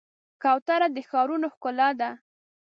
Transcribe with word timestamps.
کوتره 0.41 0.87
د 0.95 0.97
ښارونو 1.09 1.47
ښکلا 1.53 1.89
ده. 1.99 2.09